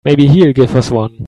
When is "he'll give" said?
0.27-0.75